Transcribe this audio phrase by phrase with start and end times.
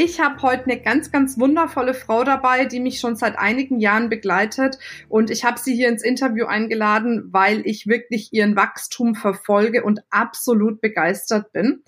[0.00, 4.08] Ich habe heute eine ganz, ganz wundervolle Frau dabei, die mich schon seit einigen Jahren
[4.08, 4.78] begleitet.
[5.08, 9.98] Und ich habe sie hier ins Interview eingeladen, weil ich wirklich ihren Wachstum verfolge und
[10.08, 11.82] absolut begeistert bin.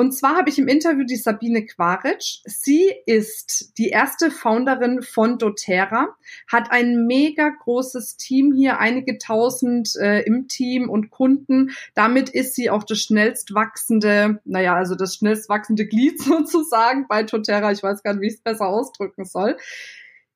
[0.00, 2.38] Und zwar habe ich im Interview die Sabine Quaritsch.
[2.46, 6.16] Sie ist die erste Founderin von doTERRA,
[6.50, 11.72] hat ein mega großes Team hier, einige tausend äh, im Team und Kunden.
[11.92, 17.22] Damit ist sie auch das schnellst wachsende, naja, also das schnellst wachsende Glied sozusagen bei
[17.22, 17.70] doTERRA.
[17.70, 19.58] Ich weiß gar nicht, wie ich es besser ausdrücken soll.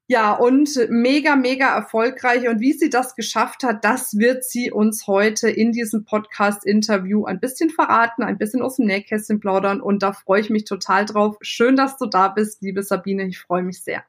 [0.06, 2.46] Ja, und mega, mega erfolgreich.
[2.46, 7.40] Und wie sie das geschafft hat, das wird sie uns heute in diesem Podcast-Interview ein
[7.40, 9.80] bisschen verraten, ein bisschen aus dem Nähkästchen plaudern.
[9.80, 11.36] Und da freue ich mich total drauf.
[11.40, 13.26] Schön, dass du da bist, liebe Sabine.
[13.26, 14.04] Ich freue mich sehr.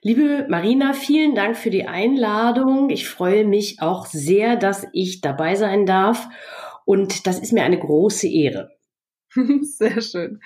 [0.00, 2.88] Liebe Marina, vielen Dank für die Einladung.
[2.88, 6.28] Ich freue mich auch sehr, dass ich dabei sein darf.
[6.84, 8.70] Und das ist mir eine große Ehre.
[9.62, 10.40] Sehr schön.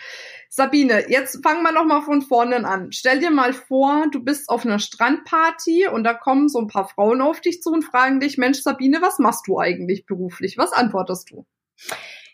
[0.56, 2.92] Sabine, jetzt fangen wir noch mal von vorne an.
[2.92, 6.86] Stell dir mal vor, du bist auf einer Strandparty und da kommen so ein paar
[6.86, 10.56] Frauen auf dich zu und fragen dich, Mensch, Sabine, was machst du eigentlich beruflich?
[10.56, 11.44] Was antwortest du?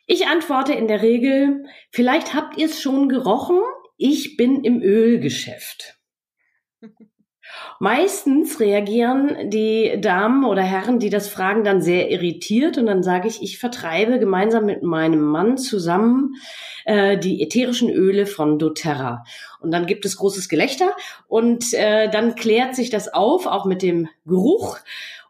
[0.05, 3.59] Ich antworte in der Regel, vielleicht habt ihr es schon gerochen,
[3.97, 5.99] ich bin im Ölgeschäft.
[7.79, 13.29] Meistens reagieren die Damen oder Herren, die das fragen, dann sehr irritiert und dann sage
[13.29, 16.35] ich, ich vertreibe gemeinsam mit meinem Mann zusammen
[16.85, 19.25] äh, die ätherischen Öle von doTERRA.
[19.61, 20.91] Und dann gibt es großes Gelächter
[21.29, 24.79] und äh, dann klärt sich das auf, auch mit dem Geruch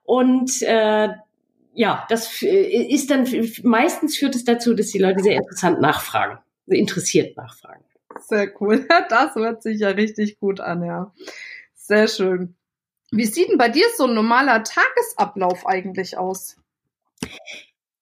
[0.04, 1.10] und äh,
[1.72, 3.28] ja, das ist dann
[3.62, 7.84] meistens führt es dazu, dass die Leute sehr interessant nachfragen, interessiert nachfragen.
[8.18, 8.86] Sehr cool.
[9.08, 11.12] Das hört sich ja richtig gut an, ja.
[11.90, 12.54] Sehr schön.
[13.10, 16.56] Wie sieht denn bei dir so ein normaler Tagesablauf eigentlich aus?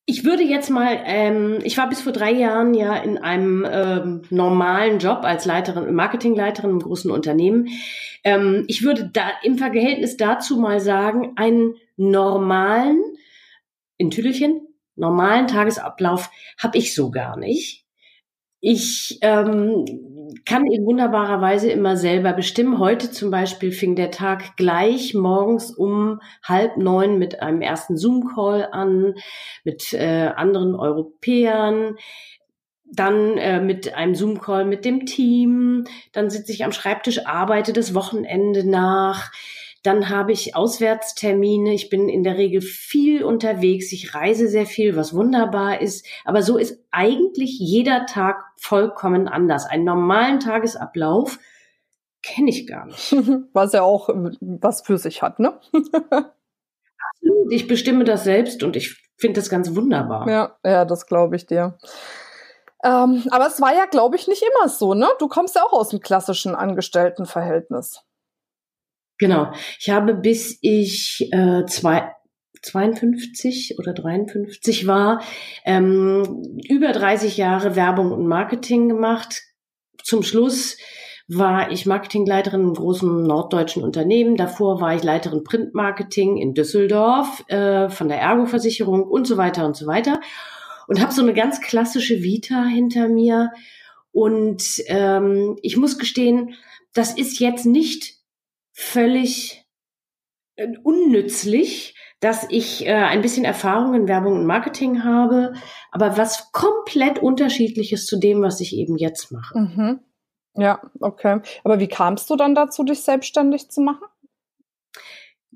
[0.04, 4.22] Ich würde jetzt mal, ähm, ich war bis vor drei Jahren ja in einem ähm,
[4.28, 7.68] normalen Job als Leiterin, Marketingleiterin im großen Unternehmen.
[8.24, 13.02] Ähm, ich würde da im Verhältnis dazu mal sagen, einen normalen,
[13.96, 16.28] in Tüdelchen, normalen Tagesablauf
[16.58, 17.86] habe ich so gar nicht.
[18.60, 19.86] Ich ähm,
[20.44, 22.78] kann in wunderbarer Weise immer selber bestimmen.
[22.78, 28.68] Heute zum Beispiel fing der Tag gleich morgens um halb neun mit einem ersten Zoom-Call
[28.72, 29.14] an,
[29.64, 31.96] mit äh, anderen Europäern
[32.90, 37.94] dann äh, mit einem Zoom-Call mit dem Team, dann sitze ich am Schreibtisch, arbeite das
[37.94, 39.30] Wochenende nach,
[39.82, 41.72] dann habe ich Auswärtstermine.
[41.72, 43.92] Ich bin in der Regel viel unterwegs.
[43.92, 46.04] Ich reise sehr viel, was wunderbar ist.
[46.24, 49.66] Aber so ist eigentlich jeder Tag vollkommen anders.
[49.66, 51.38] Einen normalen Tagesablauf
[52.22, 53.12] kenne ich gar nicht.
[53.52, 54.08] Was ja auch
[54.40, 55.58] was für sich hat, ne?
[55.72, 57.52] Absolut.
[57.52, 60.28] Ich bestimme das selbst und ich finde das ganz wunderbar.
[60.28, 61.78] Ja, ja, das glaube ich dir.
[62.84, 65.08] Ähm, aber es war ja, glaube ich, nicht immer so, ne?
[65.18, 68.04] Du kommst ja auch aus dem klassischen Angestelltenverhältnis.
[69.18, 69.52] Genau.
[69.80, 72.12] Ich habe bis ich äh, zwei,
[72.62, 75.22] 52 oder 53 war,
[75.64, 79.42] ähm, über 30 Jahre Werbung und Marketing gemacht.
[80.02, 80.76] Zum Schluss
[81.28, 84.36] war ich Marketingleiterin im großen norddeutschen Unternehmen.
[84.36, 89.76] Davor war ich Leiterin Printmarketing in Düsseldorf äh, von der Ergo-Versicherung und so weiter und
[89.76, 90.20] so weiter.
[90.86, 93.50] Und habe so eine ganz klassische Vita hinter mir.
[94.10, 96.54] Und ähm, ich muss gestehen,
[96.94, 98.14] das ist jetzt nicht
[98.72, 99.66] völlig
[100.56, 105.52] äh, unnützlich, dass ich äh, ein bisschen Erfahrung in Werbung und Marketing habe,
[105.92, 109.58] aber was komplett unterschiedliches zu dem, was ich eben jetzt mache.
[109.58, 110.00] Mhm.
[110.54, 111.40] Ja, okay.
[111.62, 114.06] Aber wie kamst du dann dazu, dich selbstständig zu machen?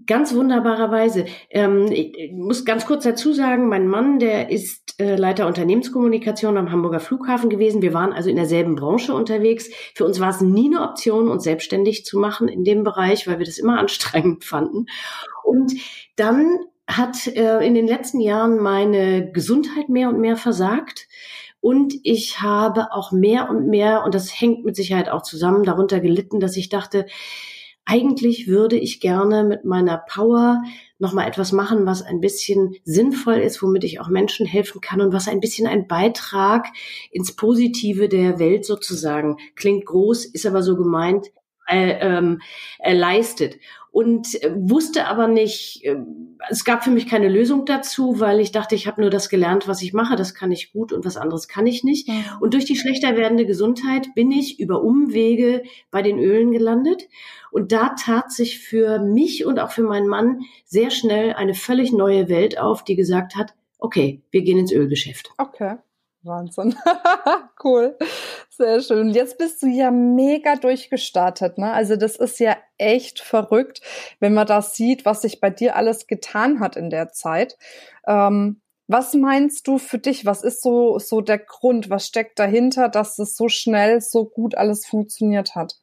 [0.06, 1.26] Ganz wunderbarerweise.
[1.50, 6.70] Ähm, ich muss ganz kurz dazu sagen, mein Mann, der ist äh, Leiter Unternehmenskommunikation am
[6.72, 7.82] Hamburger Flughafen gewesen.
[7.82, 9.70] Wir waren also in derselben Branche unterwegs.
[9.94, 13.38] Für uns war es nie eine Option, uns selbstständig zu machen in dem Bereich, weil
[13.38, 14.86] wir das immer anstrengend fanden.
[15.44, 15.72] Und
[16.16, 21.08] dann hat äh, in den letzten Jahren meine Gesundheit mehr und mehr versagt.
[21.60, 26.00] Und ich habe auch mehr und mehr, und das hängt mit Sicherheit auch zusammen, darunter
[26.00, 27.06] gelitten, dass ich dachte,
[27.84, 30.62] eigentlich würde ich gerne mit meiner Power
[30.98, 35.12] nochmal etwas machen, was ein bisschen sinnvoll ist, womit ich auch Menschen helfen kann und
[35.12, 36.66] was ein bisschen ein Beitrag
[37.10, 41.32] ins Positive der Welt sozusagen klingt groß, ist aber so gemeint,
[41.68, 42.40] äh, ähm,
[42.78, 43.56] äh, leistet
[43.92, 45.96] und äh, wusste aber nicht, äh,
[46.48, 49.68] es gab für mich keine Lösung dazu, weil ich dachte, ich habe nur das gelernt,
[49.68, 52.08] was ich mache, das kann ich gut und was anderes kann ich nicht.
[52.40, 57.08] Und durch die schlechter werdende Gesundheit bin ich über Umwege bei den Ölen gelandet.
[57.52, 61.92] Und da tat sich für mich und auch für meinen Mann sehr schnell eine völlig
[61.92, 65.32] neue Welt auf, die gesagt hat, okay, wir gehen ins Ölgeschäft.
[65.38, 65.76] Okay.
[66.24, 66.74] Wahnsinn.
[67.64, 67.96] cool.
[68.50, 69.10] Sehr schön.
[69.10, 71.72] Jetzt bist du ja mega durchgestartet, ne?
[71.72, 73.80] Also das ist ja echt verrückt,
[74.20, 77.56] wenn man das sieht, was sich bei dir alles getan hat in der Zeit.
[78.06, 80.26] Ähm, was meinst du für dich?
[80.26, 81.90] Was ist so, so der Grund?
[81.90, 85.76] Was steckt dahinter, dass es so schnell, so gut alles funktioniert hat?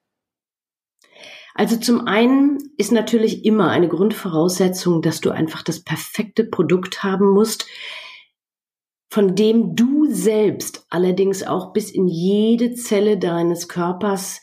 [1.55, 7.31] Also zum einen ist natürlich immer eine Grundvoraussetzung, dass du einfach das perfekte Produkt haben
[7.31, 7.65] musst,
[9.09, 14.41] von dem du selbst allerdings auch bis in jede Zelle deines Körpers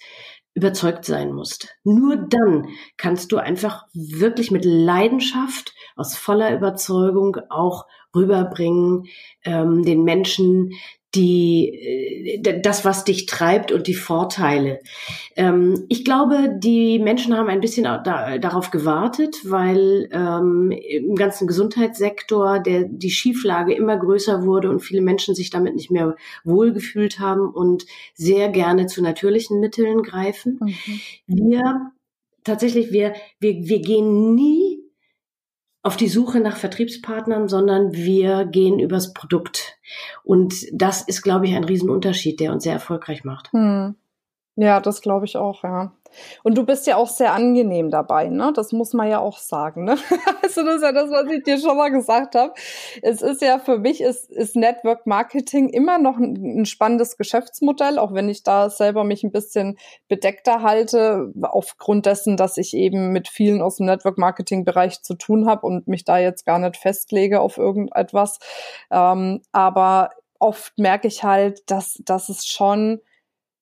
[0.54, 1.68] überzeugt sein musst.
[1.84, 9.04] Nur dann kannst du einfach wirklich mit Leidenschaft, aus voller Überzeugung auch rüberbringen,
[9.44, 10.72] ähm, den Menschen
[11.16, 14.80] die, äh, das, was dich treibt und die Vorteile.
[15.34, 21.46] Ähm, ich glaube, die Menschen haben ein bisschen da, darauf gewartet, weil ähm, im ganzen
[21.46, 27.18] Gesundheitssektor der, die Schieflage immer größer wurde und viele Menschen sich damit nicht mehr wohlgefühlt
[27.18, 30.60] haben und sehr gerne zu natürlichen Mitteln greifen.
[30.60, 31.00] Mhm.
[31.26, 31.92] Wir
[32.44, 34.65] tatsächlich, wir, wir, wir gehen nie
[35.86, 39.78] auf die Suche nach Vertriebspartnern, sondern wir gehen übers Produkt.
[40.24, 43.52] Und das ist, glaube ich, ein Riesenunterschied, der uns sehr erfolgreich macht.
[43.52, 43.94] Hm.
[44.56, 45.92] Ja, das glaube ich auch, ja.
[46.42, 48.52] Und du bist ja auch sehr angenehm dabei, ne?
[48.54, 49.96] Das muss man ja auch sagen, ne?
[50.42, 52.52] Also das ist ja das, was ich dir schon mal gesagt habe.
[53.02, 58.14] Es ist ja für mich ist, ist Network Marketing immer noch ein, spannendes Geschäftsmodell, auch
[58.14, 59.76] wenn ich da selber mich ein bisschen
[60.08, 65.14] bedeckter halte, aufgrund dessen, dass ich eben mit vielen aus dem Network Marketing Bereich zu
[65.14, 68.38] tun habe und mich da jetzt gar nicht festlege auf irgendetwas.
[68.90, 73.00] Ähm, aber oft merke ich halt, dass, dass es schon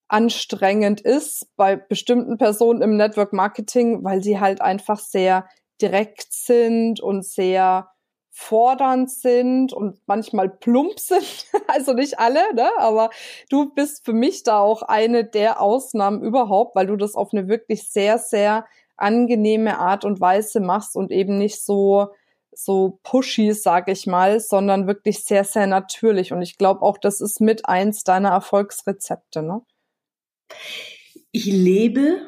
[0.08, 5.48] anstrengend ist bei bestimmten Personen im Network Marketing, weil sie halt einfach sehr
[5.80, 7.88] direkt sind und sehr
[8.30, 11.46] fordernd sind und manchmal plump sind.
[11.68, 12.68] Also nicht alle, ne?
[12.78, 13.10] Aber
[13.48, 17.48] du bist für mich da auch eine der Ausnahmen überhaupt, weil du das auf eine
[17.48, 18.66] wirklich sehr, sehr
[18.96, 22.08] angenehme Art und Weise machst und eben nicht so
[22.56, 26.32] so pushy, sag ich mal, sondern wirklich sehr, sehr natürlich.
[26.32, 29.62] Und ich glaube auch, das ist mit eins deiner Erfolgsrezepte, ne?
[31.32, 32.20] Ich lebe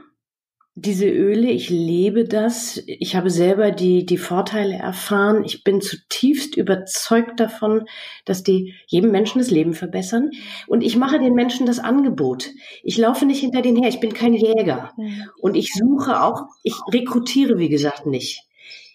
[0.78, 2.82] diese Öle, ich lebe das.
[2.86, 5.42] Ich habe selber die, die Vorteile erfahren.
[5.42, 7.86] Ich bin zutiefst überzeugt davon,
[8.26, 10.30] dass die jedem Menschen das Leben verbessern.
[10.66, 12.50] Und ich mache den Menschen das Angebot.
[12.82, 13.88] Ich laufe nicht hinter denen her.
[13.88, 14.92] Ich bin kein Jäger.
[15.40, 18.42] Und ich suche auch, ich rekrutiere, wie gesagt, nicht.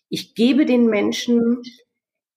[0.07, 1.63] Ich gebe den Menschen,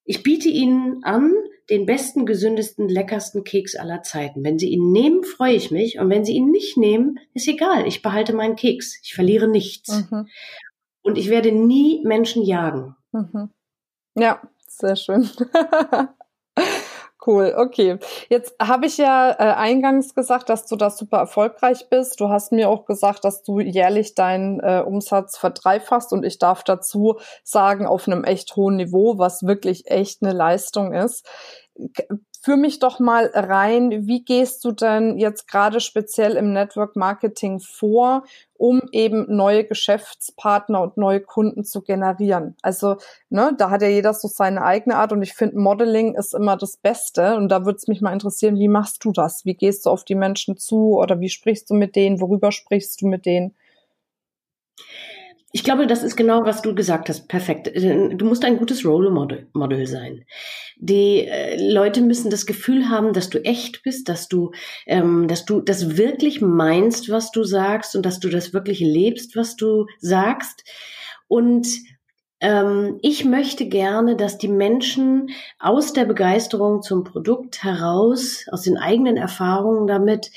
[0.06, 1.34] ich biete ihnen an,
[1.70, 4.44] den besten, gesündesten, leckersten Keks aller Zeiten.
[4.44, 5.98] Wenn Sie ihn nehmen, freue ich mich.
[5.98, 7.86] Und wenn Sie ihn nicht nehmen, ist egal.
[7.86, 9.00] Ich behalte meinen Keks.
[9.02, 10.04] Ich verliere nichts.
[10.10, 10.28] Mhm.
[11.02, 12.96] Und ich werde nie Menschen jagen.
[13.12, 13.50] Mhm.
[14.16, 15.28] Ja, sehr schön.
[17.26, 17.98] Cool, okay.
[18.28, 22.20] Jetzt habe ich ja äh, eingangs gesagt, dass du da super erfolgreich bist.
[22.20, 26.64] Du hast mir auch gesagt, dass du jährlich deinen äh, Umsatz verdreifachst und ich darf
[26.64, 31.26] dazu sagen, auf einem echt hohen Niveau, was wirklich echt eine Leistung ist
[32.44, 37.58] führ mich doch mal rein, wie gehst du denn jetzt gerade speziell im Network Marketing
[37.58, 42.54] vor, um eben neue Geschäftspartner und neue Kunden zu generieren?
[42.60, 42.96] Also,
[43.30, 46.58] ne, da hat ja jeder so seine eigene Art und ich finde, Modeling ist immer
[46.58, 49.46] das Beste und da würde es mich mal interessieren, wie machst du das?
[49.46, 52.20] Wie gehst du auf die Menschen zu oder wie sprichst du mit denen?
[52.20, 53.54] Worüber sprichst du mit denen?
[55.56, 57.28] Ich glaube, das ist genau, was du gesagt hast.
[57.28, 57.70] Perfekt.
[57.76, 60.24] Du musst ein gutes Role Model, Model sein.
[60.78, 64.50] Die äh, Leute müssen das Gefühl haben, dass du echt bist, dass du,
[64.84, 69.36] ähm, dass du das wirklich meinst, was du sagst und dass du das wirklich lebst,
[69.36, 70.64] was du sagst.
[71.28, 71.68] Und
[73.00, 79.16] ich möchte gerne, dass die Menschen aus der Begeisterung zum Produkt heraus, aus den eigenen
[79.16, 80.30] Erfahrungen damit,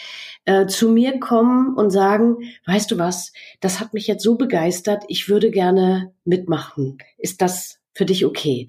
[0.46, 5.04] äh, zu mir kommen und sagen, weißt du was, das hat mich jetzt so begeistert,
[5.10, 6.98] ich würde gerne mitmachen.
[7.18, 8.68] Ist das für dich okay?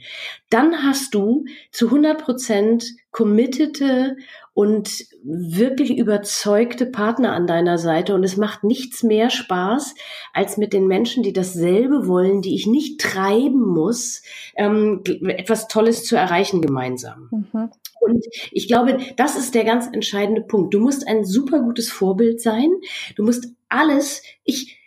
[0.49, 4.17] Dann hast du zu 100 Prozent committete
[4.55, 8.15] und wirklich überzeugte Partner an deiner Seite.
[8.15, 9.95] Und es macht nichts mehr Spaß,
[10.33, 14.23] als mit den Menschen, die dasselbe wollen, die ich nicht treiben muss,
[14.57, 17.29] ähm, etwas Tolles zu erreichen gemeinsam.
[17.31, 17.71] Mhm.
[18.01, 20.73] Und ich glaube, das ist der ganz entscheidende Punkt.
[20.73, 22.71] Du musst ein super gutes Vorbild sein.
[23.17, 24.78] Du musst alles, ich,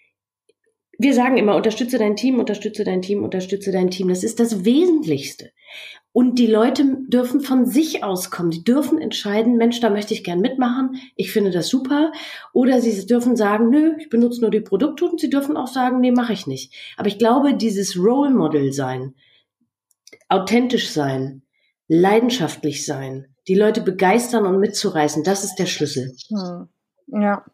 [1.01, 4.09] wir sagen immer, unterstütze dein Team, unterstütze dein Team, unterstütze dein Team.
[4.09, 5.51] Das ist das Wesentlichste.
[6.13, 8.51] Und die Leute dürfen von sich aus kommen.
[8.51, 10.99] Die dürfen entscheiden, Mensch, da möchte ich gern mitmachen.
[11.15, 12.11] Ich finde das super.
[12.51, 15.05] Oder sie dürfen sagen, nö, ich benutze nur die Produkte.
[15.05, 16.73] Und sie dürfen auch sagen, nee, mache ich nicht.
[16.97, 19.15] Aber ich glaube, dieses Role Model sein,
[20.27, 21.43] authentisch sein,
[21.87, 26.13] leidenschaftlich sein, die Leute begeistern und mitzureißen, das ist der Schlüssel.
[26.29, 26.67] Hm.
[27.07, 27.45] Ja.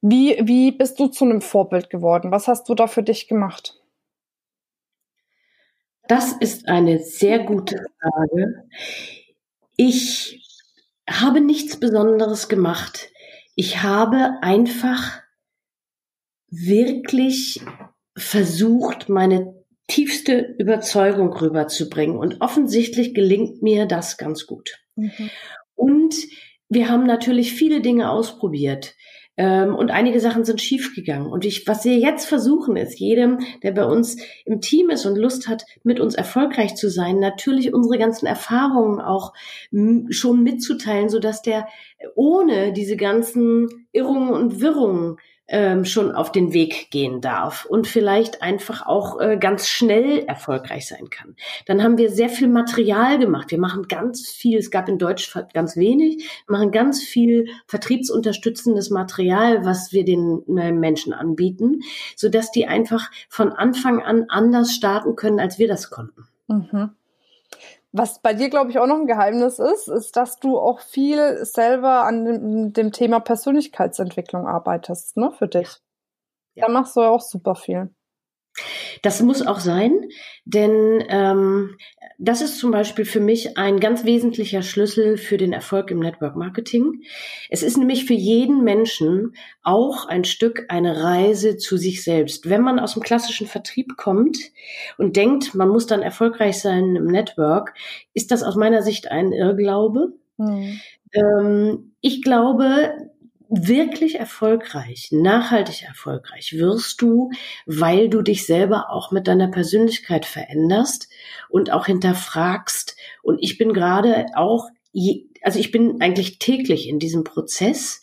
[0.00, 2.30] Wie, wie bist du zu einem Vorbild geworden?
[2.30, 3.80] Was hast du da für dich gemacht?
[6.08, 8.68] Das ist eine sehr gute Frage.
[9.76, 10.42] Ich
[11.08, 13.10] habe nichts Besonderes gemacht.
[13.54, 15.20] Ich habe einfach
[16.48, 17.60] wirklich
[18.16, 19.54] versucht, meine
[19.88, 22.16] tiefste Überzeugung rüberzubringen.
[22.16, 24.78] Und offensichtlich gelingt mir das ganz gut.
[24.96, 25.30] Mhm.
[25.74, 26.14] Und
[26.68, 28.94] wir haben natürlich viele Dinge ausprobiert.
[29.36, 31.26] Ähm, und einige Sachen sind schiefgegangen.
[31.30, 35.16] Und ich, was wir jetzt versuchen, ist jedem, der bei uns im Team ist und
[35.16, 39.34] Lust hat, mit uns erfolgreich zu sein, natürlich unsere ganzen Erfahrungen auch
[40.10, 41.68] schon mitzuteilen, so dass der
[42.14, 45.16] ohne diese ganzen Irrungen und Wirrungen
[45.48, 50.88] ähm, schon auf den Weg gehen darf und vielleicht einfach auch äh, ganz schnell erfolgreich
[50.88, 51.36] sein kann.
[51.66, 53.50] Dann haben wir sehr viel Material gemacht.
[53.50, 59.64] Wir machen ganz viel, es gab in Deutsch ganz wenig, machen ganz viel vertriebsunterstützendes Material,
[59.64, 61.80] was wir den äh, Menschen anbieten,
[62.16, 66.26] so dass die einfach von Anfang an anders starten können, als wir das konnten.
[66.48, 66.90] Mhm.
[67.98, 71.42] Was bei dir, glaube ich, auch noch ein Geheimnis ist, ist, dass du auch viel
[71.46, 75.78] selber an dem, dem Thema Persönlichkeitsentwicklung arbeitest, ne, für dich.
[76.54, 76.66] Ja.
[76.66, 77.88] Da machst du ja auch super viel.
[79.02, 80.08] Das muss auch sein,
[80.44, 81.76] denn ähm,
[82.18, 86.34] das ist zum Beispiel für mich ein ganz wesentlicher Schlüssel für den Erfolg im Network
[86.34, 87.02] Marketing.
[87.50, 92.48] Es ist nämlich für jeden Menschen auch ein Stück eine Reise zu sich selbst.
[92.48, 94.38] Wenn man aus dem klassischen Vertrieb kommt
[94.96, 97.74] und denkt, man muss dann erfolgreich sein im Network,
[98.14, 100.14] ist das aus meiner Sicht ein Irrglaube.
[100.38, 100.80] Mhm.
[101.12, 102.92] Ähm, ich glaube,
[103.48, 107.30] wirklich erfolgreich, nachhaltig erfolgreich wirst du,
[107.66, 111.08] weil du dich selber auch mit deiner Persönlichkeit veränderst
[111.48, 112.96] und auch hinterfragst.
[113.22, 114.68] Und ich bin gerade auch,
[115.42, 118.00] also ich bin eigentlich täglich in diesem Prozess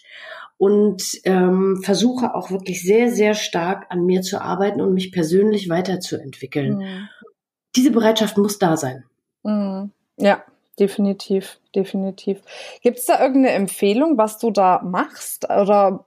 [0.57, 5.67] und ähm, versuche auch wirklich sehr, sehr stark an mir zu arbeiten und mich persönlich
[5.69, 6.77] weiterzuentwickeln.
[6.77, 7.09] Mhm.
[7.75, 9.03] Diese Bereitschaft muss da sein.
[9.43, 9.91] Mhm.
[10.17, 10.43] Ja,
[10.79, 12.41] definitiv, definitiv.
[12.81, 15.49] Gibt es da irgendeine Empfehlung, was du da machst?
[15.49, 16.05] Oder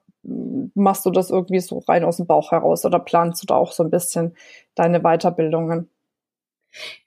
[0.74, 3.72] machst du das irgendwie so rein aus dem Bauch heraus oder planst du da auch
[3.72, 4.34] so ein bisschen
[4.74, 5.88] deine Weiterbildungen?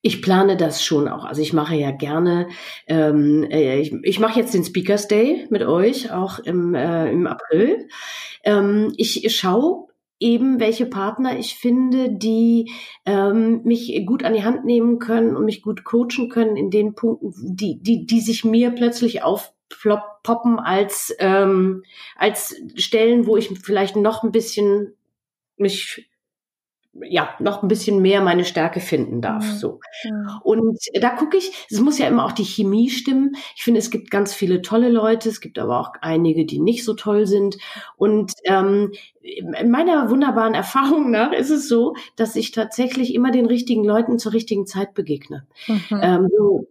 [0.01, 1.25] Ich plane das schon auch.
[1.25, 2.47] Also ich mache ja gerne,
[2.87, 7.27] ähm, äh, ich, ich mache jetzt den Speakers Day mit euch, auch im, äh, im
[7.27, 7.87] April.
[8.43, 9.88] Ähm, ich schaue
[10.19, 12.71] eben, welche Partner ich finde, die
[13.05, 16.95] ähm, mich gut an die Hand nehmen können und mich gut coachen können in den
[16.95, 21.83] Punkten, die, die, die sich mir plötzlich aufpoppen als, ähm,
[22.15, 24.93] als Stellen, wo ich vielleicht noch ein bisschen
[25.57, 26.09] mich
[26.93, 29.45] ja, noch ein bisschen mehr meine Stärke finden darf.
[29.45, 29.57] Mhm.
[29.57, 29.79] So.
[30.03, 30.39] Ja.
[30.43, 33.35] Und da gucke ich, es muss ja immer auch die Chemie stimmen.
[33.55, 36.83] Ich finde, es gibt ganz viele tolle Leute, es gibt aber auch einige, die nicht
[36.83, 37.57] so toll sind.
[37.95, 38.91] Und ähm,
[39.37, 44.19] in meiner wunderbaren Erfahrung nach ist es so, dass ich tatsächlich immer den richtigen Leuten
[44.19, 45.45] zur richtigen Zeit begegne.
[45.67, 45.99] Mhm.
[46.01, 46.67] Ähm, so,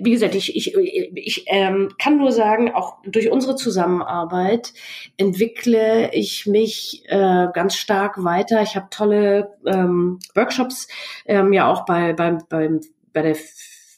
[0.00, 0.74] wie gesagt, ich, ich,
[1.14, 4.72] ich ähm, kann nur sagen, auch durch unsere Zusammenarbeit
[5.16, 8.62] entwickle ich mich äh, ganz stark weiter.
[8.62, 10.88] Ich habe tolle ähm, Workshops
[11.26, 12.80] ähm, ja auch bei, beim, beim,
[13.12, 13.36] bei der,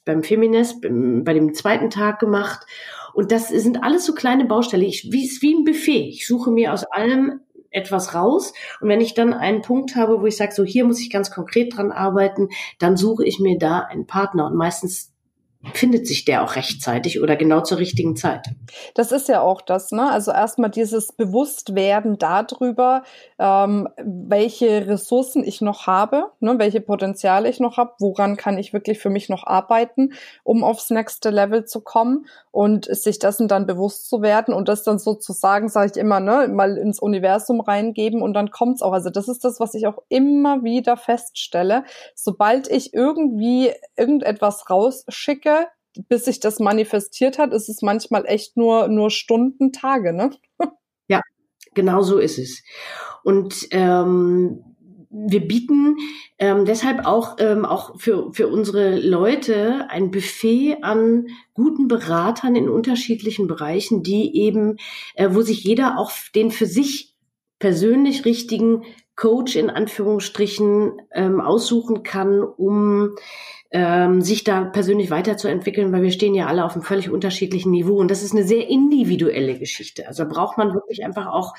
[0.04, 2.66] beim Feminist, bei dem zweiten Tag gemacht.
[3.14, 4.84] Und das sind alles so kleine Baustelle.
[4.84, 6.08] Ich, wie, wie ein Buffet.
[6.10, 8.52] Ich suche mir aus allem etwas raus.
[8.80, 11.30] Und wenn ich dann einen Punkt habe, wo ich sage, so hier muss ich ganz
[11.30, 14.46] konkret dran arbeiten, dann suche ich mir da einen Partner.
[14.46, 15.15] Und meistens
[15.72, 18.46] findet sich der auch rechtzeitig oder genau zur richtigen Zeit.
[18.94, 20.10] Das ist ja auch das, ne?
[20.10, 23.02] Also erstmal dieses Bewusstwerden darüber,
[23.38, 26.58] ähm, welche Ressourcen ich noch habe, ne?
[26.58, 30.12] welche Potenziale ich noch habe, woran kann ich wirklich für mich noch arbeiten,
[30.44, 34.82] um aufs nächste Level zu kommen und sich dessen dann bewusst zu werden und das
[34.82, 38.92] dann sozusagen, sage ich immer, ne, mal ins Universum reingeben und dann kommt's auch.
[38.92, 41.84] Also das ist das, was ich auch immer wieder feststelle.
[42.14, 45.45] Sobald ich irgendwie irgendetwas rausschicke,
[46.08, 50.30] bis sich das manifestiert hat, ist es manchmal echt nur, nur Stunden, Tage, ne?
[51.08, 51.20] Ja,
[51.74, 52.62] genau so ist es.
[53.22, 54.76] Und ähm,
[55.10, 55.96] wir bieten
[56.38, 62.68] ähm, deshalb auch, ähm, auch für, für unsere Leute ein Buffet an guten Beratern in
[62.68, 64.76] unterschiedlichen Bereichen, die eben,
[65.14, 67.15] äh, wo sich jeder auch den für sich
[67.58, 68.84] persönlich richtigen
[69.16, 73.16] Coach in Anführungsstrichen ähm, aussuchen kann, um
[73.70, 77.96] ähm, sich da persönlich weiterzuentwickeln, weil wir stehen ja alle auf einem völlig unterschiedlichen Niveau
[77.96, 80.06] und das ist eine sehr individuelle Geschichte.
[80.06, 81.54] Also braucht man wirklich einfach auch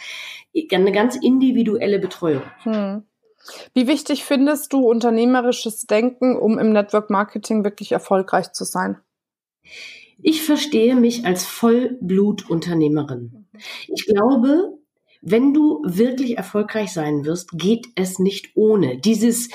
[0.72, 2.44] eine ganz individuelle Betreuung.
[2.64, 3.04] Hm.
[3.74, 8.98] Wie wichtig findest du unternehmerisches Denken, um im Network Marketing wirklich erfolgreich zu sein?
[10.22, 13.48] Ich verstehe mich als Vollblutunternehmerin.
[13.88, 14.77] Ich glaube,
[15.30, 18.98] wenn du wirklich erfolgreich sein wirst, geht es nicht ohne.
[18.98, 19.50] Dieses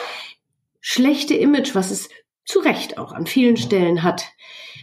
[0.81, 2.11] schlechte Image, was es
[2.45, 4.25] zu Recht auch an vielen Stellen hat,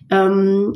[0.09, 0.73] ähm,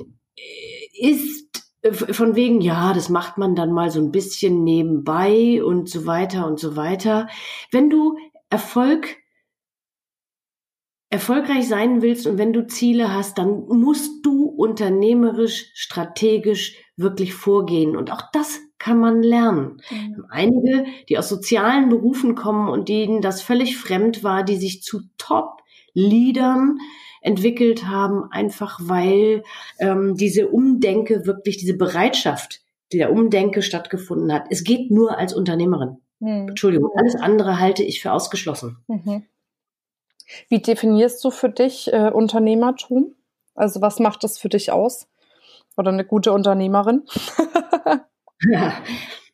[0.93, 1.65] ist
[2.11, 6.45] von wegen, ja, das macht man dann mal so ein bisschen nebenbei und so weiter
[6.45, 7.27] und so weiter.
[7.71, 8.17] Wenn du
[8.49, 9.17] Erfolg
[11.09, 17.95] erfolgreich sein willst und wenn du Ziele hast, dann musst du unternehmerisch, strategisch wirklich vorgehen.
[17.95, 19.81] Und auch das kann man lernen.
[19.89, 20.25] Mhm.
[20.29, 25.03] Einige, die aus sozialen Berufen kommen und denen das völlig fremd war, die sich zu
[25.17, 26.79] Top-Leadern
[27.21, 29.43] entwickelt haben, einfach weil
[29.79, 32.59] ähm, diese Umdenke wirklich, diese Bereitschaft
[32.91, 34.47] der Umdenke stattgefunden hat.
[34.49, 36.01] Es geht nur als Unternehmerin.
[36.19, 36.49] Mhm.
[36.49, 38.79] Entschuldigung, alles andere halte ich für ausgeschlossen.
[38.89, 39.23] Mhm.
[40.49, 43.15] Wie definierst du für dich äh, Unternehmertum?
[43.55, 45.07] Also was macht das für dich aus?
[45.77, 47.03] Oder eine gute Unternehmerin?
[48.51, 48.81] ja,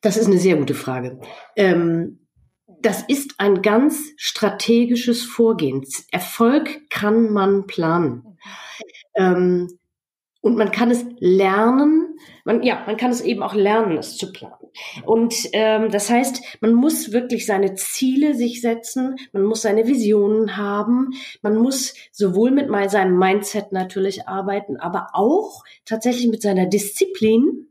[0.01, 1.19] das ist eine sehr gute Frage.
[1.55, 2.19] Ähm,
[2.81, 5.83] das ist ein ganz strategisches Vorgehen.
[6.11, 8.37] Erfolg kann man planen.
[9.15, 9.67] Ähm,
[10.41, 12.15] und man kann es lernen.
[12.45, 14.55] Man, ja, man kann es eben auch lernen, es zu planen.
[15.05, 20.55] Und ähm, das heißt, man muss wirklich seine Ziele sich setzen, man muss seine Visionen
[20.55, 21.09] haben,
[21.41, 27.68] man muss sowohl mit seinem Mindset natürlich arbeiten, aber auch tatsächlich mit seiner Disziplin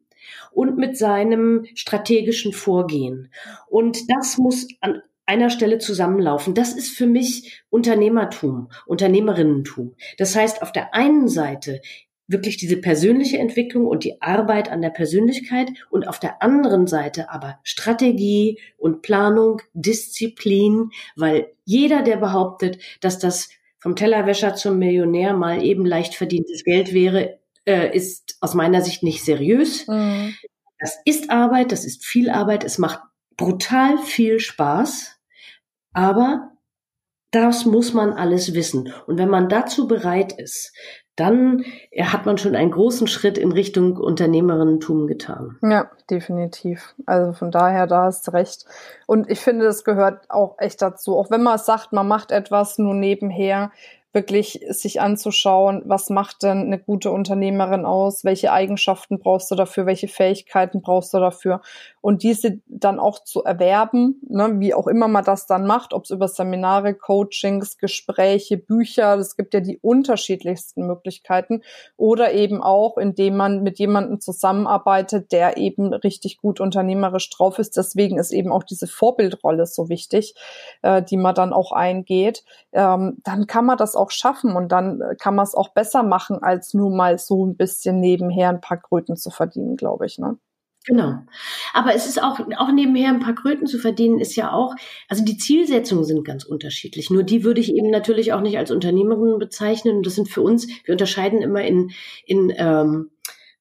[0.52, 3.30] und mit seinem strategischen Vorgehen.
[3.68, 6.54] Und das muss an einer Stelle zusammenlaufen.
[6.54, 9.94] Das ist für mich Unternehmertum, Unternehmerinnentum.
[10.16, 11.82] Das heißt, auf der einen Seite
[12.28, 17.30] wirklich diese persönliche Entwicklung und die Arbeit an der Persönlichkeit und auf der anderen Seite
[17.30, 23.48] aber Strategie und Planung, Disziplin, weil jeder, der behauptet, dass das
[23.78, 29.02] vom Tellerwäscher zum Millionär mal eben leicht verdientes Geld wäre, äh, ist aus meiner Sicht
[29.02, 29.86] nicht seriös.
[29.86, 30.34] Mhm.
[30.80, 33.00] Das ist Arbeit, das ist viel Arbeit, es macht
[33.36, 35.18] brutal viel Spaß,
[35.92, 36.52] aber
[37.30, 38.92] das muss man alles wissen.
[39.06, 40.72] Und wenn man dazu bereit ist,
[41.14, 41.64] dann
[42.00, 45.58] hat man schon einen großen Schritt in Richtung Unternehmerinnentum getan.
[45.62, 46.94] Ja, definitiv.
[47.06, 48.64] Also von daher, da hast du recht.
[49.06, 51.16] Und ich finde, das gehört auch echt dazu.
[51.16, 53.72] Auch wenn man sagt, man macht etwas nur nebenher,
[54.12, 59.86] wirklich sich anzuschauen, was macht denn eine gute Unternehmerin aus, welche Eigenschaften brauchst du dafür,
[59.86, 61.60] welche Fähigkeiten brauchst du dafür
[62.08, 66.04] und diese dann auch zu erwerben, ne, wie auch immer man das dann macht, ob
[66.04, 71.60] es über Seminare, Coachings, Gespräche, Bücher, es gibt ja die unterschiedlichsten Möglichkeiten
[71.98, 77.76] oder eben auch, indem man mit jemandem zusammenarbeitet, der eben richtig gut unternehmerisch drauf ist.
[77.76, 80.34] Deswegen ist eben auch diese Vorbildrolle so wichtig,
[80.80, 82.42] äh, die man dann auch eingeht.
[82.72, 86.42] Ähm, dann kann man das auch schaffen und dann kann man es auch besser machen,
[86.42, 90.16] als nur mal so ein bisschen nebenher ein paar Kröten zu verdienen, glaube ich.
[90.18, 90.38] Ne?
[90.88, 91.18] Genau.
[91.74, 94.74] Aber es ist auch, auch nebenher ein paar Kröten zu verdienen, ist ja auch,
[95.06, 97.10] also die Zielsetzungen sind ganz unterschiedlich.
[97.10, 99.98] Nur die würde ich eben natürlich auch nicht als Unternehmerin bezeichnen.
[99.98, 101.90] Und das sind für uns, wir unterscheiden immer in,
[102.24, 103.10] in ähm,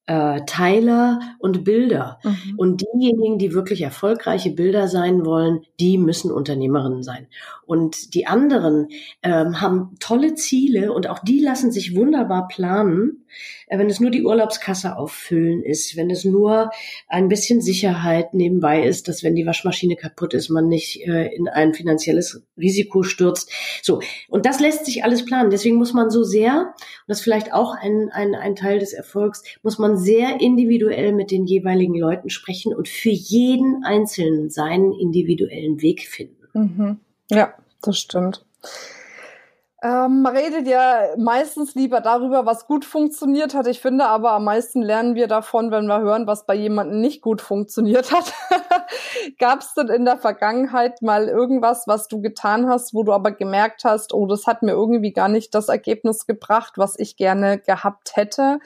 [0.06, 2.18] äh, Teiler und Bilder.
[2.24, 2.54] Mhm.
[2.56, 7.26] Und diejenigen, die wirklich erfolgreiche Bilder sein wollen, die müssen Unternehmerinnen sein.
[7.66, 8.88] Und die anderen
[9.22, 13.26] ähm, haben tolle Ziele und auch die lassen sich wunderbar planen,
[13.68, 16.70] wenn es nur die Urlaubskasse auffüllen ist, wenn es nur
[17.08, 21.48] ein bisschen Sicherheit nebenbei ist, dass wenn die Waschmaschine kaputt ist, man nicht äh, in
[21.48, 23.50] ein finanzielles Risiko stürzt.
[23.82, 24.00] So.
[24.28, 25.50] Und das lässt sich alles planen.
[25.50, 28.92] Deswegen muss man so sehr, und das ist vielleicht auch ein, ein, ein Teil des
[28.92, 34.92] Erfolgs, muss man sehr individuell mit den jeweiligen Leuten sprechen und für jeden Einzelnen seinen
[34.92, 36.36] individuellen Weg finden.
[36.54, 37.00] Mhm.
[37.30, 38.44] Ja, das stimmt.
[39.80, 43.68] Ähm, man redet ja meistens lieber darüber, was gut funktioniert hat.
[43.68, 47.22] Ich finde aber am meisten lernen wir davon, wenn wir hören, was bei jemandem nicht
[47.22, 48.32] gut funktioniert hat.
[49.38, 53.30] Gab es denn in der Vergangenheit mal irgendwas, was du getan hast, wo du aber
[53.30, 57.60] gemerkt hast, oh, das hat mir irgendwie gar nicht das Ergebnis gebracht, was ich gerne
[57.60, 58.58] gehabt hätte?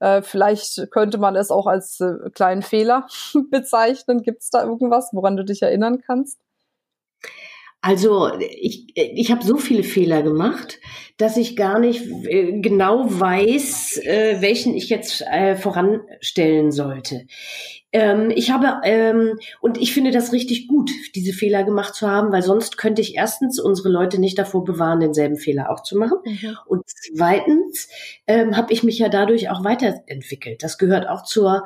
[0.00, 3.06] Äh, vielleicht könnte man es auch als äh, kleinen Fehler
[3.50, 4.20] bezeichnen.
[4.20, 6.38] Gibt es da irgendwas, woran du dich erinnern kannst?
[7.80, 10.80] Also ich, ich habe so viele Fehler gemacht,
[11.16, 17.26] dass ich gar nicht äh, genau weiß, äh, welchen ich jetzt äh, voranstellen sollte.
[17.92, 22.32] Ähm, ich habe, ähm, und ich finde das richtig gut, diese Fehler gemacht zu haben,
[22.32, 26.18] weil sonst könnte ich erstens unsere Leute nicht davor bewahren, denselben Fehler auch zu machen.
[26.24, 26.58] Mhm.
[26.66, 27.88] Und zweitens
[28.26, 30.62] ähm, habe ich mich ja dadurch auch weiterentwickelt.
[30.62, 31.64] Das gehört auch zur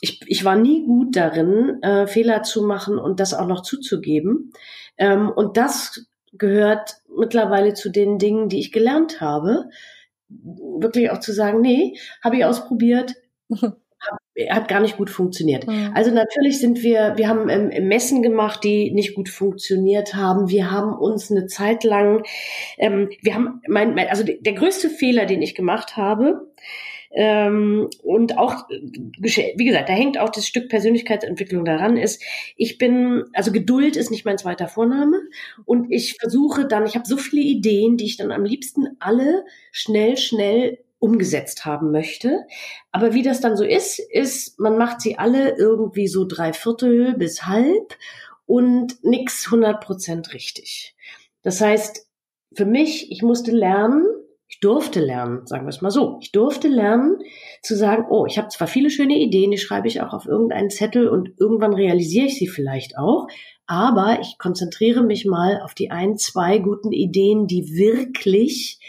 [0.00, 4.52] ich, ich war nie gut darin, äh, Fehler zu machen und das auch noch zuzugeben.
[4.96, 9.70] Ähm, und das gehört mittlerweile zu den Dingen, die ich gelernt habe.
[10.28, 13.14] Wirklich auch zu sagen, nee, habe ich ausprobiert,
[14.50, 15.66] hat gar nicht gut funktioniert.
[15.66, 15.92] Mhm.
[15.94, 20.48] Also natürlich sind wir, wir haben ähm, Messen gemacht, die nicht gut funktioniert haben.
[20.48, 22.22] Wir haben uns eine Zeit lang,
[22.76, 26.52] ähm, wir haben, mein, also der größte Fehler, den ich gemacht habe,
[27.10, 32.22] ähm, und auch, wie gesagt, da hängt auch das Stück Persönlichkeitsentwicklung daran, ist,
[32.56, 35.20] ich bin, also Geduld ist nicht mein zweiter Vorname
[35.64, 39.44] und ich versuche dann, ich habe so viele Ideen, die ich dann am liebsten alle
[39.72, 42.44] schnell, schnell umgesetzt haben möchte.
[42.90, 47.14] Aber wie das dann so ist, ist, man macht sie alle irgendwie so drei Viertel
[47.16, 47.96] bis halb
[48.46, 50.96] und nix hundert Prozent richtig.
[51.42, 52.06] Das heißt,
[52.54, 54.06] für mich, ich musste lernen,
[54.58, 56.18] ich durfte lernen, sagen wir es mal so.
[56.20, 57.18] Ich durfte lernen
[57.62, 60.68] zu sagen, oh, ich habe zwar viele schöne Ideen, die schreibe ich auch auf irgendeinen
[60.68, 63.28] Zettel und irgendwann realisiere ich sie vielleicht auch,
[63.66, 68.80] aber ich konzentriere mich mal auf die ein, zwei guten Ideen, die wirklich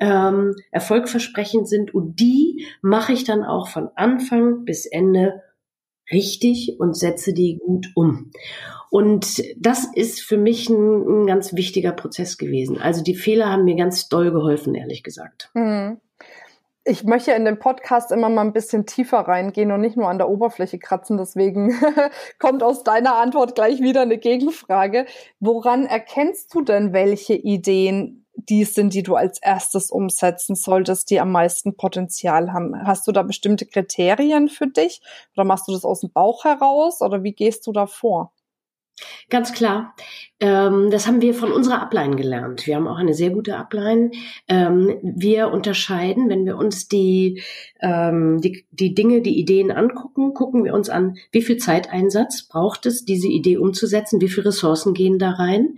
[0.00, 5.40] ähm, erfolgversprechend sind und die mache ich dann auch von Anfang bis Ende
[6.10, 8.32] richtig und setze die gut um.
[8.90, 12.80] Und das ist für mich ein, ein ganz wichtiger Prozess gewesen.
[12.80, 15.50] Also die Fehler haben mir ganz doll geholfen, ehrlich gesagt.
[15.54, 16.00] Mhm
[16.86, 20.18] ich möchte in den Podcast immer mal ein bisschen tiefer reingehen und nicht nur an
[20.18, 21.16] der Oberfläche kratzen.
[21.16, 21.74] Deswegen
[22.38, 25.06] kommt aus deiner Antwort gleich wieder eine Gegenfrage.
[25.40, 31.20] Woran erkennst du denn, welche Ideen die sind, die du als erstes umsetzen solltest, die
[31.20, 32.76] am meisten Potenzial haben.
[32.86, 35.00] Hast du da bestimmte Kriterien für dich
[35.34, 38.32] oder machst du das aus dem Bauch heraus oder wie gehst du da vor?
[39.28, 39.94] Ganz klar.
[40.40, 42.66] Ähm, das haben wir von unserer Upline gelernt.
[42.66, 44.10] Wir haben auch eine sehr gute Upline.
[44.48, 47.42] Ähm, wir unterscheiden, wenn wir uns die,
[47.80, 52.86] ähm, die, die Dinge, die Ideen angucken, gucken wir uns an, wie viel Zeiteinsatz braucht
[52.86, 55.76] es, diese Idee umzusetzen, wie viele Ressourcen gehen da rein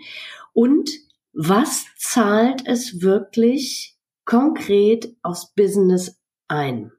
[0.52, 0.90] und
[1.32, 6.92] was zahlt es wirklich konkret aus Business ein?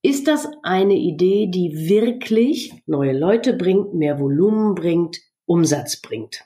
[0.00, 6.44] Ist das eine Idee, die wirklich neue Leute bringt, mehr Volumen bringt, Umsatz bringt?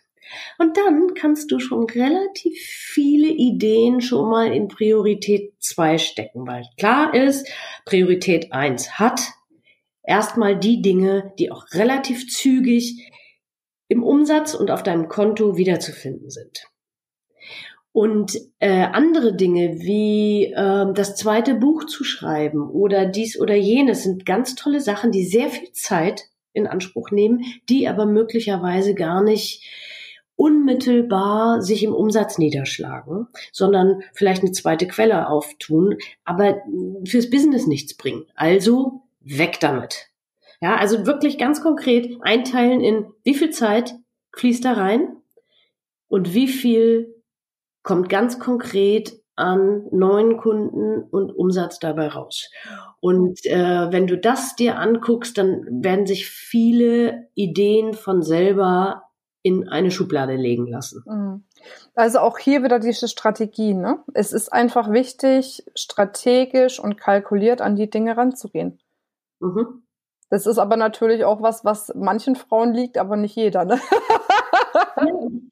[0.59, 6.65] Und dann kannst du schon relativ viele Ideen schon mal in Priorität 2 stecken, weil
[6.77, 7.49] klar ist,
[7.85, 9.21] Priorität 1 hat
[10.03, 13.11] erstmal die Dinge, die auch relativ zügig
[13.89, 16.67] im Umsatz und auf deinem Konto wiederzufinden sind.
[17.93, 24.03] Und äh, andere Dinge wie äh, das zweite Buch zu schreiben oder dies oder jenes
[24.03, 29.23] sind ganz tolle Sachen, die sehr viel Zeit in Anspruch nehmen, die aber möglicherweise gar
[29.23, 29.65] nicht
[30.37, 36.63] unmittelbar sich im Umsatz niederschlagen, sondern vielleicht eine zweite Quelle auftun, aber
[37.05, 38.25] fürs Business nichts bringen.
[38.37, 40.07] Also weg damit.
[40.61, 43.95] Ja, also wirklich ganz konkret einteilen in wie viel Zeit
[44.37, 45.17] fließt da rein
[46.07, 47.15] und wie viel
[47.83, 52.51] kommt ganz konkret an neuen Kunden und Umsatz dabei raus.
[53.01, 59.05] Und äh, wenn du das dir anguckst, dann werden sich viele Ideen von selber
[59.43, 61.05] in eine Schublade legen lassen.
[61.07, 61.45] Mhm.
[61.95, 63.75] Also auch hier wieder diese Strategie.
[63.75, 64.03] Ne?
[64.13, 68.81] Es ist einfach wichtig, strategisch und kalkuliert an die Dinge ranzugehen.
[69.39, 69.85] Mhm.
[70.31, 73.65] Das ist aber natürlich auch was, was manchen Frauen liegt, aber nicht jeder.
[73.65, 73.79] Ne?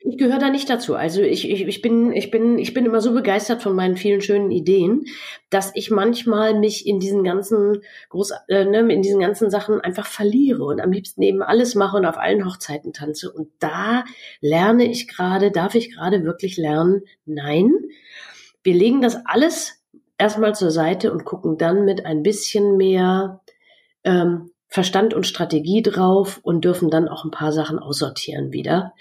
[0.00, 0.94] ich gehöre da nicht dazu.
[0.94, 4.20] Also ich, ich, ich, bin, ich, bin, ich bin immer so begeistert von meinen vielen
[4.20, 5.04] schönen Ideen,
[5.50, 10.06] dass ich manchmal mich in diesen ganzen groß, äh, ne, in diesen ganzen Sachen einfach
[10.06, 13.32] verliere und am liebsten eben alles mache und auf allen Hochzeiten tanze.
[13.32, 14.04] Und da
[14.40, 17.72] lerne ich gerade, darf ich gerade wirklich lernen, nein,
[18.62, 19.82] wir legen das alles
[20.18, 23.42] erstmal zur Seite und gucken dann mit ein bisschen mehr
[24.04, 28.94] ähm, Verstand und Strategie drauf und dürfen dann auch ein paar Sachen aussortieren wieder.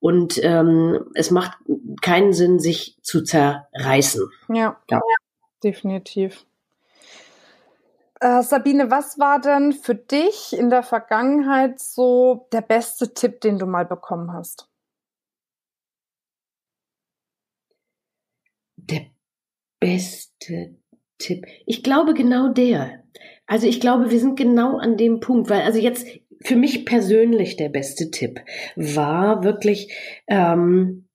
[0.00, 1.52] Und ähm, es macht
[2.02, 4.28] keinen Sinn, sich zu zerreißen.
[4.48, 5.00] Ja, ja.
[5.62, 6.44] definitiv.
[8.20, 13.58] Äh, Sabine, was war denn für dich in der Vergangenheit so der beste Tipp, den
[13.58, 14.68] du mal bekommen hast?
[18.76, 19.06] Der
[19.80, 20.76] beste
[21.18, 21.46] Tipp.
[21.66, 23.02] Ich glaube genau der.
[23.46, 26.06] Also ich glaube, wir sind genau an dem Punkt, weil also jetzt
[26.42, 28.40] für mich persönlich der beste Tipp
[28.74, 29.92] war wirklich
[30.26, 31.06] ähm,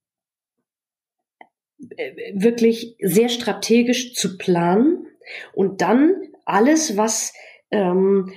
[1.96, 5.06] äh, wirklich sehr strategisch zu planen
[5.54, 7.32] und dann alles, was
[7.70, 8.32] ähm,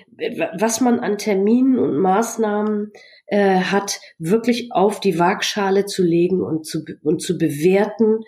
[0.57, 2.93] was man an Terminen und Maßnahmen
[3.27, 8.19] äh, hat, wirklich auf die Waagschale zu legen und zu, und zu bewerten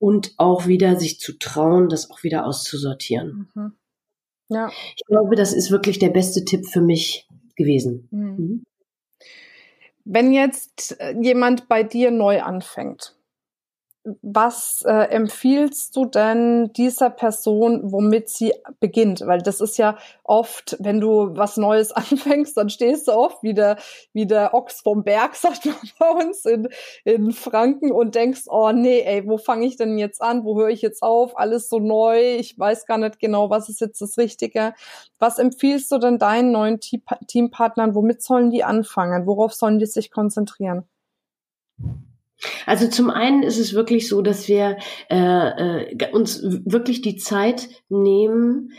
[0.00, 3.48] und auch wieder sich zu trauen, das auch wieder auszusortieren.
[3.54, 3.72] Mhm.
[4.48, 4.72] Ja.
[4.96, 8.08] Ich glaube, das ist wirklich der beste Tipp für mich gewesen.
[8.10, 8.26] Mhm.
[8.26, 8.64] mhm.
[10.04, 13.14] Wenn jetzt äh, jemand bei dir neu anfängt,
[14.22, 19.20] was äh, empfiehlst du denn dieser Person, womit sie beginnt?
[19.26, 23.52] Weil das ist ja oft, wenn du was Neues anfängst, dann stehst du oft wie
[23.52, 23.76] der,
[24.14, 26.68] wie der Ochs vom Berg, sagt man bei uns in,
[27.04, 30.44] in Franken und denkst, oh nee, ey, wo fange ich denn jetzt an?
[30.44, 31.36] Wo höre ich jetzt auf?
[31.38, 32.36] Alles so neu.
[32.36, 34.72] Ich weiß gar nicht genau, was ist jetzt das Richtige.
[35.18, 37.94] Was empfiehlst du denn deinen neuen Teampartnern?
[37.94, 39.26] Womit sollen die anfangen?
[39.26, 40.88] Worauf sollen die sich konzentrieren?
[42.66, 44.78] Also zum einen ist es wirklich so, dass wir
[45.10, 48.72] äh, äh, uns wirklich die Zeit nehmen,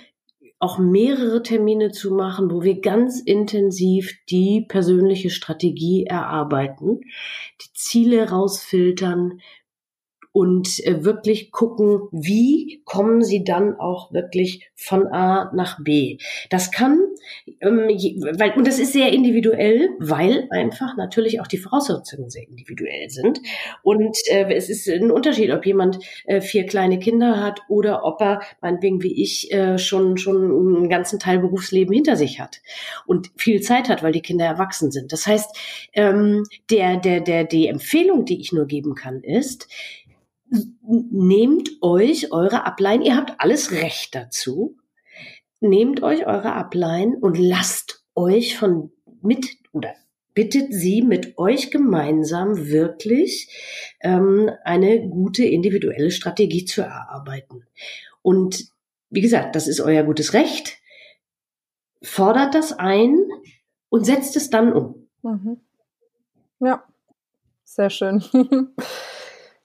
[0.59, 7.01] auch mehrere Termine zu machen, wo wir ganz intensiv die persönliche Strategie erarbeiten,
[7.61, 9.39] die Ziele rausfiltern,
[10.31, 16.17] und äh, wirklich gucken, wie kommen sie dann auch wirklich von A nach B.
[16.49, 16.99] Das kann,
[17.59, 17.87] ähm,
[18.37, 23.41] weil, und das ist sehr individuell, weil einfach natürlich auch die Voraussetzungen sehr individuell sind.
[23.83, 28.21] Und äh, es ist ein Unterschied, ob jemand äh, vier kleine Kinder hat oder ob
[28.21, 32.61] er, meinetwegen wie ich, äh, schon, schon einen ganzen Teil Berufsleben hinter sich hat
[33.05, 35.11] und viel Zeit hat, weil die Kinder erwachsen sind.
[35.11, 35.55] Das heißt,
[35.93, 39.67] ähm, der, der, der, die Empfehlung, die ich nur geben kann, ist,
[40.51, 44.77] nehmt euch eure Ableihen, ihr habt alles Recht dazu,
[45.59, 49.93] nehmt euch eure Ableihen und lasst euch von mit oder
[50.33, 53.49] bittet sie mit euch gemeinsam wirklich
[54.01, 57.65] ähm, eine gute individuelle Strategie zu erarbeiten.
[58.21, 58.69] Und
[59.09, 60.77] wie gesagt, das ist euer gutes Recht.
[62.01, 63.17] Fordert das ein
[63.89, 65.07] und setzt es dann um.
[65.21, 65.59] Mhm.
[66.59, 66.83] Ja,
[67.63, 68.23] sehr schön.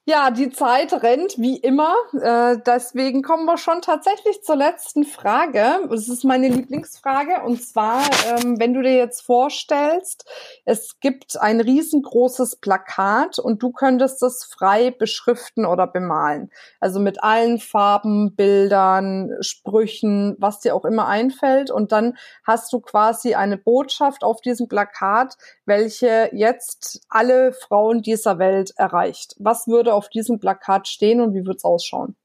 [0.08, 1.92] Ja, die Zeit rennt wie immer.
[2.12, 5.80] Äh, deswegen kommen wir schon tatsächlich zur letzten Frage.
[5.90, 7.42] Das ist meine Lieblingsfrage.
[7.44, 10.24] Und zwar, ähm, wenn du dir jetzt vorstellst,
[10.64, 16.52] es gibt ein riesengroßes Plakat und du könntest es frei beschriften oder bemalen.
[16.78, 21.72] Also mit allen Farben, Bildern, Sprüchen, was dir auch immer einfällt.
[21.72, 22.16] Und dann
[22.46, 29.34] hast du quasi eine Botschaft auf diesem Plakat, welche jetzt alle Frauen dieser Welt erreicht.
[29.40, 32.16] Was würde auf diesem Plakat stehen und wie wird es ausschauen?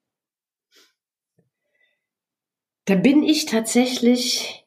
[2.86, 4.66] Da bin ich tatsächlich,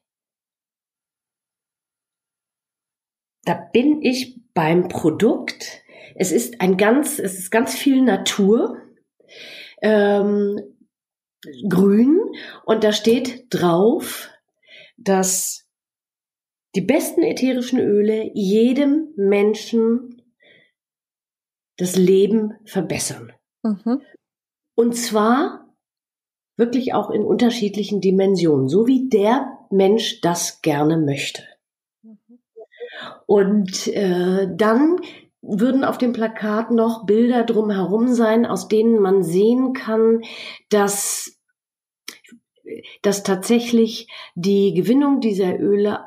[3.45, 5.83] da bin ich beim Produkt.
[6.15, 8.81] Es ist ein ganz, es ist ganz viel Natur,
[9.83, 10.61] ähm,
[11.69, 12.19] grün
[12.65, 14.31] und da steht drauf,
[14.97, 15.69] dass
[16.75, 20.14] die besten ätherischen Öle jedem Menschen
[21.77, 23.33] das Leben verbessern.
[23.63, 24.01] Mhm.
[24.75, 25.75] Und zwar
[26.57, 31.43] wirklich auch in unterschiedlichen Dimensionen, so wie der Mensch das gerne möchte.
[32.03, 32.19] Mhm.
[33.27, 35.01] Und äh, dann
[35.47, 40.23] würden auf dem Plakat noch Bilder drumherum sein, aus denen man sehen kann,
[40.71, 41.39] dass,
[43.03, 46.01] dass tatsächlich die Gewinnung dieser Öle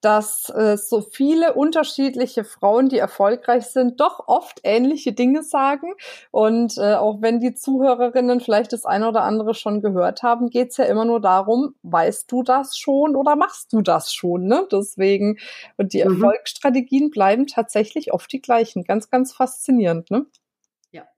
[0.00, 5.92] dass äh, so viele unterschiedliche Frauen, die erfolgreich sind, doch oft ähnliche Dinge sagen.
[6.30, 10.76] Und äh, auch wenn die Zuhörerinnen vielleicht das eine oder andere schon gehört haben, geht's
[10.76, 14.46] ja immer nur darum, weißt du das schon oder machst du das schon?
[14.46, 14.66] Ne?
[14.70, 15.38] Deswegen,
[15.76, 16.14] und die mhm.
[16.14, 18.84] Erfolgsstrategien bleiben tatsächlich oft die gleichen.
[18.84, 20.10] Ganz, ganz faszinierend.
[20.10, 20.26] Ne?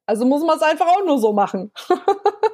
[0.07, 1.73] Also muss man es einfach auch nur so machen.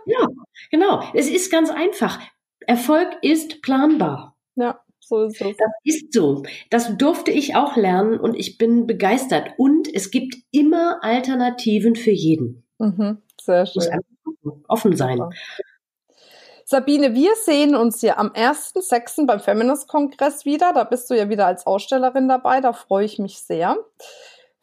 [0.07, 0.27] ja,
[0.71, 1.03] genau.
[1.15, 2.21] Es ist ganz einfach.
[2.67, 4.37] Erfolg ist planbar.
[4.55, 4.81] Ja.
[5.09, 5.57] So ist es.
[5.57, 6.43] Das ist so.
[6.69, 9.53] Das durfte ich auch lernen und ich bin begeistert.
[9.57, 12.63] Und es gibt immer Alternativen für jeden.
[12.79, 14.01] Mhm, sehr schön.
[14.69, 15.19] Offen sein.
[16.67, 19.25] Sabine, wir sehen uns hier am 1.6.
[19.27, 20.75] beim Feminist-Kongress wieder.
[20.75, 22.61] Da bist du ja wieder als Ausstellerin dabei.
[22.61, 23.79] Da freue ich mich sehr.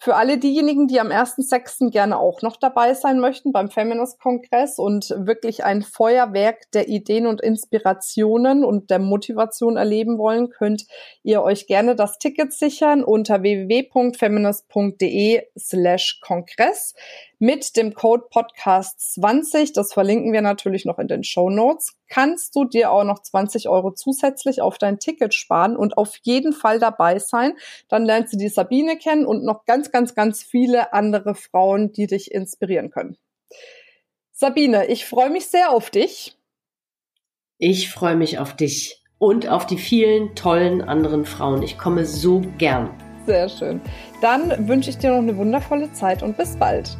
[0.05, 1.89] Für alle diejenigen, die am 1.6.
[1.89, 7.41] gerne auch noch dabei sein möchten beim Feminist-Kongress und wirklich ein Feuerwerk der Ideen und
[7.41, 10.85] Inspirationen und der Motivation erleben wollen, könnt
[11.23, 16.93] ihr euch gerne das Ticket sichern unter www.feminist.de slash Kongress
[17.39, 19.73] mit dem Code Podcast 20.
[19.73, 21.93] Das verlinken wir natürlich noch in den Show Notes.
[22.07, 26.53] Kannst du dir auch noch 20 Euro zusätzlich auf dein Ticket sparen und auf jeden
[26.53, 27.53] Fall dabei sein.
[27.89, 32.07] Dann lernst du die Sabine kennen und noch ganz, ganz, ganz viele andere Frauen, die
[32.07, 33.17] dich inspirieren können.
[34.31, 36.37] Sabine, ich freue mich sehr auf dich.
[37.57, 41.63] Ich freue mich auf dich und auf die vielen tollen anderen Frauen.
[41.63, 42.89] Ich komme so gern.
[43.25, 43.81] Sehr schön.
[44.21, 46.97] Dann wünsche ich dir noch eine wundervolle Zeit und bis bald.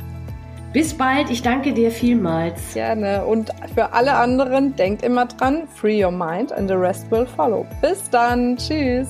[0.75, 2.73] Bis bald, ich danke dir vielmals.
[2.73, 3.25] Gerne.
[3.25, 7.65] Und für alle anderen, denkt immer dran, free your mind and the rest will follow.
[7.81, 8.57] Bis dann.
[8.57, 9.07] Tschüss.